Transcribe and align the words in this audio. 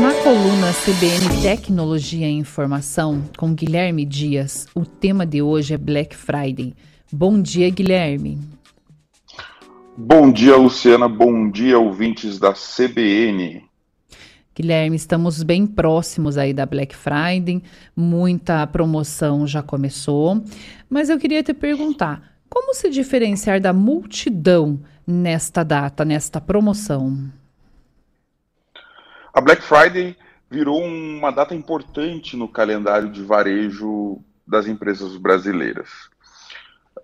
Na 0.00 0.12
coluna 0.22 0.72
CBN 0.72 1.42
Tecnologia 1.42 2.28
e 2.28 2.32
Informação, 2.32 3.22
com 3.38 3.54
Guilherme 3.54 4.04
Dias, 4.04 4.66
o 4.74 4.84
tema 4.84 5.24
de 5.24 5.40
hoje 5.40 5.72
é 5.72 5.78
Black 5.78 6.14
Friday. 6.14 6.74
Bom 7.10 7.40
dia, 7.40 7.70
Guilherme. 7.70 8.38
Bom 9.96 10.30
dia, 10.30 10.54
Luciana. 10.56 11.08
Bom 11.08 11.50
dia, 11.50 11.78
ouvintes 11.78 12.38
da 12.38 12.52
CBN. 12.52 13.64
Guilherme, 14.54 14.96
estamos 14.96 15.42
bem 15.42 15.66
próximos 15.66 16.36
aí 16.36 16.52
da 16.52 16.66
Black 16.66 16.94
Friday, 16.94 17.62
muita 17.94 18.66
promoção 18.66 19.46
já 19.46 19.62
começou, 19.62 20.42
mas 20.90 21.08
eu 21.08 21.18
queria 21.18 21.42
te 21.42 21.54
perguntar, 21.54 22.36
como 22.48 22.74
se 22.74 22.90
diferenciar 22.90 23.60
da 23.60 23.72
multidão 23.72 24.80
nesta 25.06 25.62
data, 25.62 26.04
nesta 26.04 26.40
promoção? 26.40 27.30
A 29.36 29.40
Black 29.42 29.60
Friday 29.60 30.16
virou 30.50 30.82
uma 30.82 31.30
data 31.30 31.54
importante 31.54 32.38
no 32.38 32.48
calendário 32.48 33.12
de 33.12 33.22
varejo 33.22 34.24
das 34.46 34.66
empresas 34.66 35.14
brasileiras. 35.18 35.90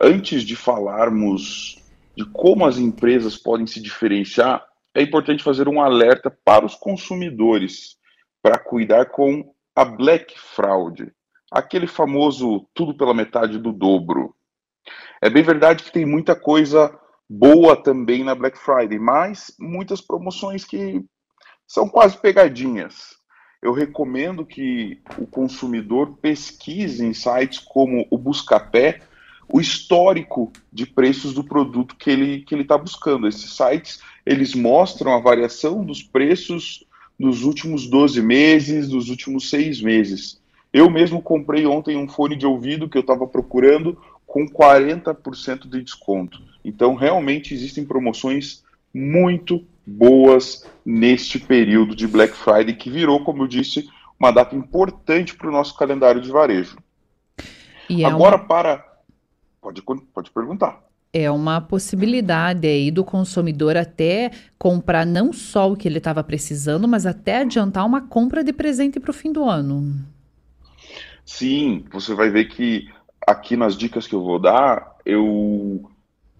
Antes 0.00 0.44
de 0.44 0.54
falarmos 0.54 1.82
de 2.16 2.24
como 2.24 2.64
as 2.64 2.78
empresas 2.78 3.36
podem 3.36 3.66
se 3.66 3.82
diferenciar, 3.82 4.64
é 4.94 5.02
importante 5.02 5.42
fazer 5.42 5.66
um 5.66 5.82
alerta 5.82 6.30
para 6.44 6.64
os 6.64 6.76
consumidores 6.76 7.96
para 8.40 8.60
cuidar 8.60 9.06
com 9.06 9.52
a 9.74 9.84
Black 9.84 10.38
Fraud, 10.38 11.12
aquele 11.50 11.88
famoso 11.88 12.64
tudo 12.72 12.96
pela 12.96 13.12
metade 13.12 13.58
do 13.58 13.72
dobro. 13.72 14.36
É 15.20 15.28
bem 15.28 15.42
verdade 15.42 15.82
que 15.82 15.90
tem 15.90 16.06
muita 16.06 16.36
coisa 16.36 16.96
boa 17.28 17.74
também 17.74 18.22
na 18.22 18.36
Black 18.36 18.56
Friday, 18.56 19.00
mas 19.00 19.52
muitas 19.58 20.00
promoções 20.00 20.64
que 20.64 21.04
são 21.70 21.88
quase 21.88 22.18
pegadinhas. 22.18 23.14
Eu 23.62 23.72
recomendo 23.72 24.44
que 24.44 24.98
o 25.16 25.24
consumidor 25.24 26.16
pesquise 26.20 27.06
em 27.06 27.14
sites 27.14 27.60
como 27.60 28.08
o 28.10 28.18
Buscapé 28.18 28.98
o 29.48 29.60
histórico 29.60 30.52
de 30.72 30.84
preços 30.84 31.32
do 31.32 31.44
produto 31.44 31.94
que 31.94 32.10
ele 32.10 32.40
que 32.40 32.56
ele 32.56 32.62
está 32.62 32.76
buscando. 32.76 33.28
Esses 33.28 33.52
sites 33.52 34.00
eles 34.26 34.52
mostram 34.52 35.14
a 35.14 35.20
variação 35.20 35.84
dos 35.84 36.02
preços 36.02 36.84
nos 37.16 37.44
últimos 37.44 37.88
12 37.88 38.20
meses, 38.20 38.88
dos 38.88 39.08
últimos 39.08 39.48
seis 39.48 39.80
meses. 39.80 40.40
Eu 40.72 40.90
mesmo 40.90 41.22
comprei 41.22 41.66
ontem 41.66 41.96
um 41.96 42.08
fone 42.08 42.34
de 42.34 42.46
ouvido 42.46 42.88
que 42.88 42.98
eu 42.98 43.02
estava 43.02 43.28
procurando 43.28 43.96
com 44.26 44.44
40% 44.44 45.68
de 45.68 45.82
desconto. 45.82 46.42
Então, 46.64 46.96
realmente 46.96 47.54
existem 47.54 47.84
promoções 47.84 48.64
muito 48.92 49.64
boas 49.90 50.66
neste 50.84 51.38
período 51.38 51.94
de 51.94 52.06
Black 52.06 52.34
Friday, 52.36 52.74
que 52.74 52.90
virou, 52.90 53.24
como 53.24 53.42
eu 53.42 53.46
disse, 53.46 53.88
uma 54.18 54.30
data 54.30 54.54
importante 54.54 55.34
para 55.34 55.48
o 55.48 55.52
nosso 55.52 55.76
calendário 55.76 56.20
de 56.20 56.30
varejo. 56.30 56.78
E 57.88 58.04
Agora, 58.04 58.36
é 58.36 58.38
uma... 58.38 58.46
para. 58.46 58.86
Pode, 59.60 59.82
pode 59.82 60.30
perguntar. 60.30 60.82
É 61.12 61.28
uma 61.30 61.60
possibilidade 61.60 62.68
aí 62.68 62.90
do 62.90 63.02
consumidor 63.02 63.76
até 63.76 64.30
comprar 64.56 65.04
não 65.04 65.32
só 65.32 65.70
o 65.70 65.76
que 65.76 65.88
ele 65.88 65.98
estava 65.98 66.22
precisando, 66.22 66.86
mas 66.86 67.04
até 67.04 67.38
adiantar 67.38 67.84
uma 67.84 68.02
compra 68.02 68.44
de 68.44 68.52
presente 68.52 69.00
para 69.00 69.10
o 69.10 69.14
fim 69.14 69.32
do 69.32 69.44
ano. 69.44 69.92
Sim, 71.24 71.84
você 71.90 72.14
vai 72.14 72.30
ver 72.30 72.46
que 72.46 72.88
aqui 73.26 73.56
nas 73.56 73.76
dicas 73.76 74.06
que 74.06 74.14
eu 74.14 74.22
vou 74.22 74.38
dar, 74.38 74.96
eu 75.04 75.90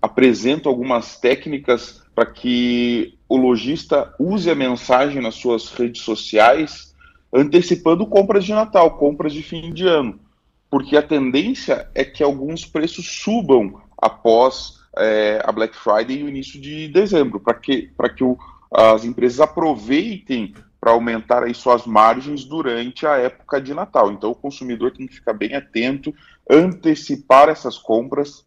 apresento 0.00 0.68
algumas 0.68 1.18
técnicas 1.18 2.02
para 2.20 2.26
que 2.26 3.18
o 3.26 3.38
lojista 3.38 4.14
use 4.18 4.50
a 4.50 4.54
mensagem 4.54 5.22
nas 5.22 5.36
suas 5.36 5.70
redes 5.70 6.02
sociais, 6.02 6.94
antecipando 7.32 8.06
compras 8.06 8.44
de 8.44 8.52
Natal, 8.52 8.98
compras 8.98 9.32
de 9.32 9.42
fim 9.42 9.72
de 9.72 9.86
ano, 9.86 10.20
porque 10.68 10.98
a 10.98 11.02
tendência 11.02 11.88
é 11.94 12.04
que 12.04 12.22
alguns 12.22 12.66
preços 12.66 13.06
subam 13.22 13.80
após 13.96 14.80
é, 14.98 15.40
a 15.42 15.50
Black 15.50 15.74
Friday 15.74 16.18
e 16.18 16.22
o 16.24 16.28
início 16.28 16.60
de 16.60 16.88
dezembro, 16.88 17.40
para 17.40 17.54
que, 17.54 17.90
que 18.14 18.22
o, 18.22 18.36
as 18.70 19.02
empresas 19.06 19.40
aproveitem 19.40 20.52
para 20.78 20.92
aumentar 20.92 21.42
aí 21.42 21.54
suas 21.54 21.86
margens 21.86 22.44
durante 22.44 23.06
a 23.06 23.16
época 23.16 23.62
de 23.62 23.72
Natal. 23.72 24.12
Então 24.12 24.32
o 24.32 24.34
consumidor 24.34 24.90
tem 24.90 25.06
que 25.06 25.14
ficar 25.14 25.32
bem 25.32 25.54
atento, 25.54 26.14
antecipar 26.50 27.48
essas 27.48 27.78
compras, 27.78 28.44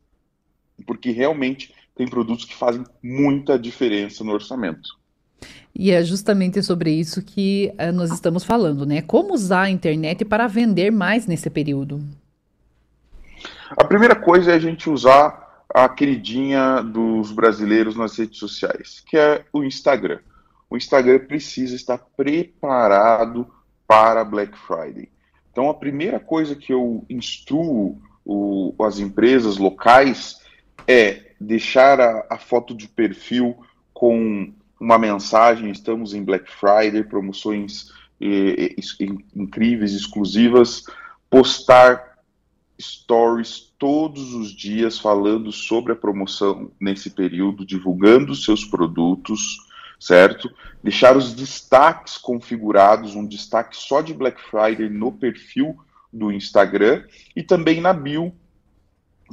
porque 0.85 1.09
realmente 1.09 1.73
tem 1.95 2.07
produtos 2.07 2.45
que 2.45 2.55
fazem 2.55 2.83
muita 3.01 3.57
diferença 3.57 4.23
no 4.23 4.31
orçamento. 4.31 4.89
E 5.75 5.91
é 5.91 6.03
justamente 6.03 6.61
sobre 6.61 6.91
isso 6.91 7.21
que 7.21 7.73
uh, 7.79 7.91
nós 7.91 8.11
estamos 8.11 8.43
falando, 8.43 8.85
né? 8.85 9.01
Como 9.01 9.33
usar 9.33 9.63
a 9.63 9.69
internet 9.69 10.23
para 10.23 10.47
vender 10.47 10.91
mais 10.91 11.25
nesse 11.25 11.49
período? 11.49 12.01
A 13.71 13.83
primeira 13.83 14.15
coisa 14.15 14.51
é 14.51 14.55
a 14.55 14.59
gente 14.59 14.89
usar 14.89 15.65
a 15.73 15.89
queridinha 15.89 16.81
dos 16.83 17.31
brasileiros 17.31 17.95
nas 17.95 18.17
redes 18.17 18.37
sociais, 18.37 19.03
que 19.07 19.17
é 19.17 19.43
o 19.51 19.63
Instagram. 19.63 20.19
O 20.69 20.77
Instagram 20.77 21.19
precisa 21.19 21.75
estar 21.75 21.97
preparado 22.15 23.47
para 23.87 24.23
Black 24.23 24.55
Friday. 24.57 25.09
Então, 25.51 25.69
a 25.69 25.73
primeira 25.73 26.19
coisa 26.19 26.55
que 26.55 26.71
eu 26.71 27.03
instruo 27.09 27.99
o, 28.25 28.73
as 28.81 28.99
empresas 28.99 29.57
locais 29.57 30.39
é 30.87 31.32
deixar 31.43 31.99
a, 31.99 32.25
a 32.29 32.37
foto 32.37 32.73
de 32.73 32.87
perfil 32.87 33.57
com 33.93 34.51
uma 34.79 34.97
mensagem: 34.97 35.69
estamos 35.69 36.13
em 36.13 36.23
Black 36.23 36.49
Friday, 36.51 37.03
promoções 37.03 37.91
eh, 38.19 38.75
incríveis, 39.35 39.93
exclusivas, 39.93 40.83
postar 41.29 42.13
stories 42.79 43.73
todos 43.77 44.33
os 44.33 44.51
dias 44.51 44.97
falando 44.97 45.51
sobre 45.51 45.93
a 45.93 45.95
promoção 45.95 46.71
nesse 46.79 47.09
período, 47.09 47.65
divulgando 47.65 48.35
seus 48.35 48.65
produtos, 48.65 49.57
certo? 49.99 50.49
Deixar 50.83 51.15
os 51.15 51.33
destaques 51.33 52.17
configurados, 52.17 53.15
um 53.15 53.25
destaque 53.25 53.77
só 53.77 54.01
de 54.01 54.13
Black 54.13 54.41
Friday 54.41 54.89
no 54.89 55.11
perfil 55.11 55.77
do 56.11 56.31
Instagram 56.31 57.03
e 57.35 57.43
também 57.43 57.81
na 57.81 57.93
bio 57.93 58.33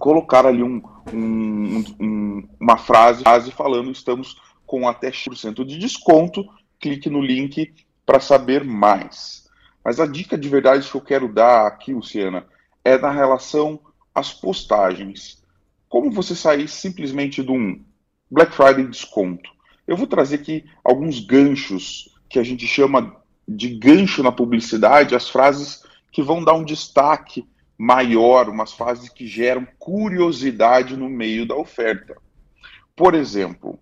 colocar 0.00 0.46
ali 0.46 0.62
um, 0.62 0.82
um, 1.12 1.84
um, 2.00 2.48
uma 2.58 2.78
frase, 2.78 3.22
frase 3.22 3.52
falando 3.52 3.92
estamos 3.92 4.40
com 4.66 4.88
até 4.88 5.12
X% 5.12 5.64
de 5.64 5.78
desconto, 5.78 6.44
clique 6.80 7.10
no 7.10 7.20
link 7.20 7.72
para 8.06 8.18
saber 8.18 8.64
mais. 8.64 9.48
Mas 9.84 10.00
a 10.00 10.06
dica 10.06 10.36
de 10.38 10.48
verdade 10.48 10.88
que 10.88 10.96
eu 10.96 11.00
quero 11.00 11.32
dar 11.32 11.66
aqui, 11.66 11.92
Luciana, 11.92 12.46
é 12.84 12.96
na 12.96 13.10
relação 13.10 13.78
às 14.14 14.32
postagens. 14.32 15.42
Como 15.88 16.10
você 16.10 16.34
sair 16.34 16.66
simplesmente 16.66 17.42
de 17.42 17.50
um 17.50 17.84
Black 18.30 18.54
Friday 18.54 18.86
desconto? 18.86 19.50
Eu 19.86 19.96
vou 19.96 20.06
trazer 20.06 20.36
aqui 20.36 20.64
alguns 20.82 21.20
ganchos 21.20 22.08
que 22.28 22.38
a 22.38 22.42
gente 22.42 22.66
chama 22.66 23.16
de 23.46 23.68
gancho 23.70 24.22
na 24.22 24.32
publicidade, 24.32 25.14
as 25.14 25.28
frases 25.28 25.82
que 26.12 26.22
vão 26.22 26.42
dar 26.42 26.54
um 26.54 26.64
destaque 26.64 27.44
maior, 27.80 28.50
umas 28.50 28.74
fases 28.74 29.08
que 29.08 29.26
geram 29.26 29.66
curiosidade 29.78 30.94
no 30.94 31.08
meio 31.08 31.46
da 31.46 31.56
oferta. 31.56 32.14
Por 32.94 33.14
exemplo, 33.14 33.78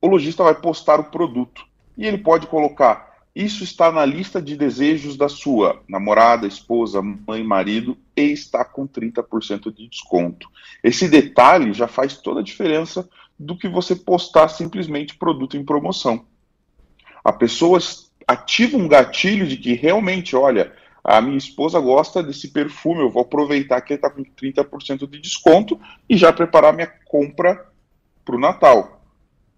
o 0.00 0.06
lojista 0.06 0.42
vai 0.42 0.54
postar 0.54 0.98
o 0.98 1.10
produto 1.10 1.66
e 1.94 2.06
ele 2.06 2.16
pode 2.16 2.46
colocar: 2.46 3.18
Isso 3.36 3.62
está 3.62 3.92
na 3.92 4.06
lista 4.06 4.40
de 4.40 4.56
desejos 4.56 5.14
da 5.14 5.28
sua 5.28 5.82
namorada, 5.86 6.46
esposa, 6.46 7.02
mãe, 7.02 7.44
marido 7.44 7.98
e 8.16 8.32
está 8.32 8.64
com 8.64 8.88
30% 8.88 9.70
de 9.70 9.86
desconto. 9.86 10.48
Esse 10.82 11.06
detalhe 11.06 11.74
já 11.74 11.86
faz 11.86 12.16
toda 12.16 12.40
a 12.40 12.44
diferença 12.44 13.06
do 13.38 13.58
que 13.58 13.68
você 13.68 13.94
postar 13.94 14.48
simplesmente 14.48 15.18
produto 15.18 15.58
em 15.58 15.64
promoção. 15.66 16.24
A 17.22 17.30
pessoa 17.30 17.78
ativa 18.26 18.78
um 18.78 18.88
gatilho 18.88 19.46
de 19.46 19.58
que 19.58 19.74
realmente, 19.74 20.34
olha, 20.34 20.72
a 21.04 21.20
minha 21.20 21.36
esposa 21.36 21.78
gosta 21.78 22.22
desse 22.22 22.48
perfume, 22.48 23.02
eu 23.02 23.10
vou 23.10 23.22
aproveitar 23.22 23.78
que 23.82 23.92
ele 23.92 23.98
está 23.98 24.08
com 24.08 24.24
30% 24.24 25.06
de 25.06 25.20
desconto 25.20 25.78
e 26.08 26.16
já 26.16 26.32
preparar 26.32 26.72
minha 26.72 26.90
compra 27.04 27.70
para 28.24 28.34
o 28.34 28.40
Natal. 28.40 29.02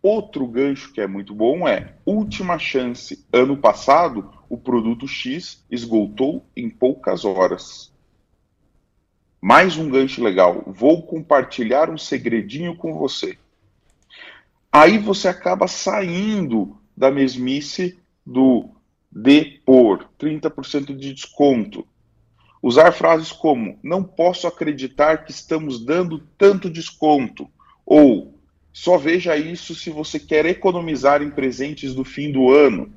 Outro 0.02 0.44
gancho 0.48 0.92
que 0.92 1.00
é 1.00 1.06
muito 1.06 1.32
bom 1.32 1.66
é 1.68 1.94
última 2.04 2.58
chance. 2.58 3.24
Ano 3.32 3.56
passado, 3.56 4.28
o 4.48 4.58
produto 4.58 5.06
X 5.06 5.64
esgotou 5.70 6.44
em 6.56 6.68
poucas 6.68 7.24
horas. 7.24 7.92
Mais 9.40 9.76
um 9.76 9.88
gancho 9.88 10.22
legal. 10.22 10.64
Vou 10.66 11.06
compartilhar 11.06 11.88
um 11.88 11.96
segredinho 11.96 12.76
com 12.76 12.94
você. 12.94 13.38
Aí 14.72 14.98
você 14.98 15.28
acaba 15.28 15.68
saindo 15.68 16.76
da 16.96 17.10
mesmice 17.10 17.98
do 18.24 18.75
de 19.18 19.62
por 19.64 20.10
30% 20.20 20.94
de 20.94 21.14
desconto. 21.14 21.86
Usar 22.62 22.92
frases 22.92 23.32
como 23.32 23.78
não 23.82 24.04
posso 24.04 24.46
acreditar 24.46 25.24
que 25.24 25.30
estamos 25.30 25.82
dando 25.82 26.18
tanto 26.36 26.68
desconto 26.68 27.48
ou 27.86 28.38
só 28.74 28.98
veja 28.98 29.34
isso 29.34 29.74
se 29.74 29.88
você 29.88 30.20
quer 30.20 30.44
economizar 30.44 31.22
em 31.22 31.30
presentes 31.30 31.94
do 31.94 32.04
fim 32.04 32.30
do 32.30 32.52
ano. 32.52 32.92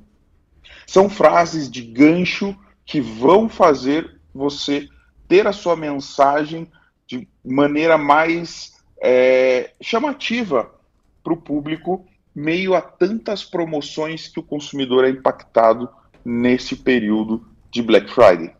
São 0.86 1.08
frases 1.08 1.70
de 1.70 1.80
gancho 1.80 2.54
que 2.84 3.00
vão 3.00 3.48
fazer 3.48 4.20
você 4.34 4.86
ter 5.26 5.46
a 5.46 5.54
sua 5.54 5.74
mensagem 5.74 6.70
de 7.06 7.26
maneira 7.42 7.96
mais 7.96 8.74
é, 9.02 9.72
chamativa 9.80 10.70
para 11.24 11.32
o 11.32 11.40
público, 11.40 12.06
meio 12.34 12.74
a 12.74 12.82
tantas 12.82 13.42
promoções 13.42 14.28
que 14.28 14.38
o 14.38 14.42
consumidor 14.42 15.06
é 15.06 15.08
impactado 15.08 15.88
nesse 16.24 16.76
período 16.76 17.46
de 17.70 17.82
Black 17.82 18.10
Friday. 18.10 18.52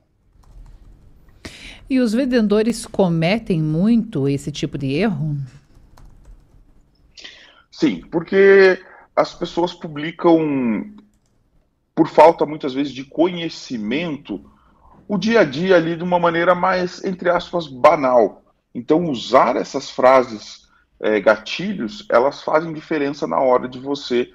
E 1.89 1.99
os 1.99 2.13
vendedores 2.13 2.87
cometem 2.87 3.61
muito 3.61 4.29
esse 4.29 4.53
tipo 4.53 4.79
de 4.79 4.93
erro? 4.95 5.37
Sim, 7.71 8.03
porque 8.11 8.81
as 9.17 9.35
pessoas 9.35 9.75
publicam, 9.75 10.95
por 11.95 12.09
falta 12.09 12.47
muitas 12.47 12.73
vezes 12.73 12.93
de 12.93 13.05
conhecimento, 13.05 14.41
o 15.09 15.19
dia 15.19 15.41
a 15.41 15.45
dia 15.45 15.75
ali 15.75 15.97
de 15.97 16.05
uma 16.05 16.19
maneira 16.19 16.55
mais, 16.55 17.03
entre 17.03 17.29
aspas, 17.29 17.67
banal. 17.67 18.45
Então, 18.73 19.07
usar 19.07 19.57
essas 19.57 19.91
frases 19.91 20.69
é, 21.01 21.21
gatilhos, 21.21 22.07
elas 22.09 22.43
fazem 22.43 22.73
diferença 22.73 23.27
na 23.27 23.41
hora 23.41 23.69
de 23.69 23.81
você 23.81 24.33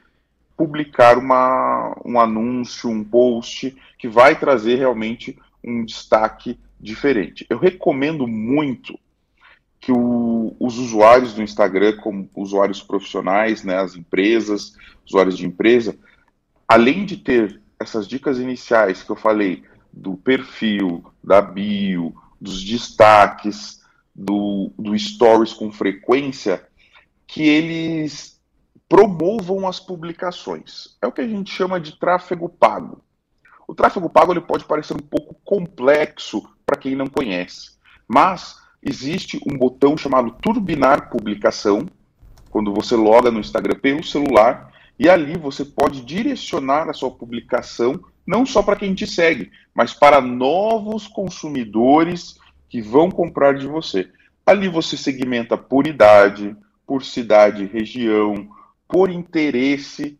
publicar 0.57 1.17
uma, 1.17 1.95
um 2.05 2.19
anúncio, 2.19 2.89
um 2.89 3.03
post 3.03 3.75
que 3.97 4.07
vai 4.07 4.37
trazer 4.37 4.75
realmente 4.75 5.37
um 5.63 5.83
destaque 5.83 6.59
diferente. 6.79 7.45
Eu 7.49 7.57
recomendo 7.57 8.27
muito 8.27 8.97
que 9.79 9.91
o, 9.91 10.55
os 10.59 10.77
usuários 10.77 11.33
do 11.33 11.43
Instagram, 11.43 11.97
como 11.97 12.29
usuários 12.35 12.81
profissionais, 12.81 13.63
né, 13.63 13.77
as 13.77 13.95
empresas, 13.95 14.73
usuários 15.05 15.37
de 15.37 15.45
empresa, 15.45 15.97
além 16.67 17.05
de 17.05 17.17
ter 17.17 17.61
essas 17.79 18.07
dicas 18.07 18.39
iniciais 18.39 19.03
que 19.03 19.11
eu 19.11 19.15
falei 19.15 19.63
do 19.91 20.15
perfil, 20.15 21.05
da 21.23 21.41
bio, 21.41 22.15
dos 22.39 22.63
destaques, 22.63 23.81
do, 24.15 24.71
do 24.77 24.97
stories 24.97 25.53
com 25.53 25.71
frequência, 25.71 26.65
que 27.27 27.43
eles 27.43 28.34
promovam 28.87 29.67
as 29.67 29.79
publicações. 29.79 30.97
É 31.01 31.07
o 31.07 31.11
que 31.11 31.21
a 31.21 31.27
gente 31.27 31.51
chama 31.51 31.79
de 31.79 31.97
tráfego 31.99 32.47
pago. 32.47 33.01
O 33.67 33.73
tráfego 33.73 34.09
pago 34.09 34.31
ele 34.31 34.41
pode 34.41 34.65
parecer 34.65 34.93
um 34.93 34.99
pouco 34.99 35.35
complexo 35.43 36.43
para 36.65 36.77
quem 36.77 36.95
não 36.95 37.07
conhece, 37.07 37.71
mas 38.07 38.57
existe 38.81 39.39
um 39.47 39.57
botão 39.57 39.97
chamado 39.97 40.31
turbinar 40.41 41.09
publicação, 41.09 41.87
quando 42.51 42.73
você 42.73 42.95
loga 42.95 43.31
no 43.31 43.39
Instagram 43.39 43.79
pelo 43.79 44.03
celular, 44.03 44.71
e 44.97 45.09
ali 45.09 45.37
você 45.37 45.65
pode 45.65 46.05
direcionar 46.05 46.89
a 46.89 46.93
sua 46.93 47.11
publicação 47.11 47.99
não 48.25 48.45
só 48.45 48.63
para 48.63 48.75
quem 48.75 48.93
te 48.93 49.05
segue, 49.05 49.51
mas 49.73 49.93
para 49.93 50.21
novos 50.21 51.07
consumidores 51.07 52.37
que 52.69 52.81
vão 52.81 53.11
comprar 53.11 53.55
de 53.55 53.67
você. 53.67 54.09
Ali 54.45 54.67
você 54.67 54.95
segmenta 54.95 55.57
por 55.57 55.85
idade, 55.85 56.55
por 56.87 57.03
cidade, 57.03 57.65
região, 57.65 58.47
por 58.87 59.09
interesse. 59.09 60.17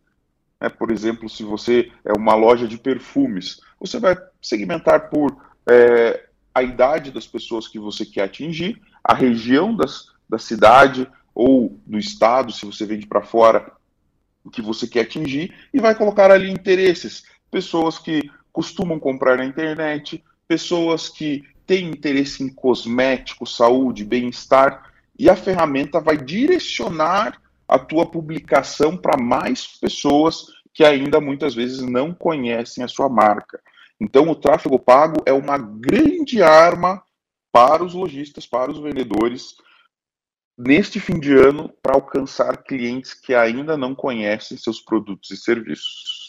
Né? 0.60 0.68
Por 0.68 0.90
exemplo, 0.90 1.28
se 1.28 1.42
você 1.42 1.90
é 2.04 2.12
uma 2.12 2.34
loja 2.34 2.66
de 2.66 2.78
perfumes, 2.78 3.60
você 3.78 3.98
vai 3.98 4.16
segmentar 4.40 5.10
por 5.10 5.36
é, 5.68 6.28
a 6.54 6.62
idade 6.62 7.10
das 7.10 7.26
pessoas 7.26 7.68
que 7.68 7.78
você 7.78 8.04
quer 8.06 8.22
atingir, 8.22 8.80
a 9.02 9.14
região 9.14 9.74
das, 9.74 10.06
da 10.28 10.38
cidade 10.38 11.06
ou 11.34 11.78
do 11.86 11.98
estado, 11.98 12.52
se 12.52 12.64
você 12.64 12.86
vende 12.86 13.06
para 13.06 13.20
fora, 13.20 13.72
que 14.50 14.62
você 14.62 14.86
quer 14.86 15.00
atingir, 15.00 15.52
e 15.72 15.80
vai 15.80 15.94
colocar 15.94 16.30
ali 16.30 16.50
interesses 16.50 17.24
pessoas 17.50 17.98
que 17.98 18.30
costumam 18.52 18.98
comprar 18.98 19.36
na 19.36 19.44
internet, 19.44 20.24
pessoas 20.48 21.08
que 21.08 21.44
têm 21.66 21.90
interesse 21.90 22.42
em 22.42 22.48
cosmético, 22.48 23.44
saúde, 23.44 24.04
bem-estar, 24.04 24.90
e 25.18 25.28
a 25.28 25.36
ferramenta 25.36 26.00
vai 26.00 26.16
direcionar 26.16 27.40
a 27.68 27.78
tua 27.78 28.06
publicação 28.06 28.96
para 28.96 29.20
mais 29.20 29.66
pessoas 29.78 30.46
que 30.72 30.84
ainda 30.84 31.20
muitas 31.20 31.54
vezes 31.54 31.80
não 31.82 32.12
conhecem 32.12 32.84
a 32.84 32.88
sua 32.88 33.08
marca. 33.08 33.60
Então, 34.00 34.28
o 34.28 34.34
tráfego 34.34 34.78
pago 34.78 35.22
é 35.24 35.32
uma 35.32 35.56
grande 35.56 36.42
arma 36.42 37.02
para 37.50 37.82
os 37.82 37.94
lojistas, 37.94 38.46
para 38.46 38.70
os 38.70 38.78
vendedores, 38.78 39.56
neste 40.56 41.00
fim 41.00 41.18
de 41.18 41.34
ano, 41.34 41.72
para 41.82 41.94
alcançar 41.94 42.62
clientes 42.62 43.14
que 43.14 43.34
ainda 43.34 43.76
não 43.76 43.94
conhecem 43.94 44.58
seus 44.58 44.80
produtos 44.80 45.30
e 45.30 45.36
serviços. 45.36 46.25